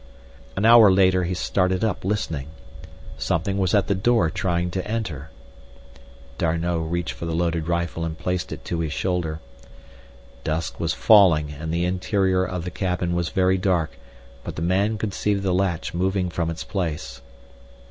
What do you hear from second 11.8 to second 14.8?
interior of the cabin was very dark; but the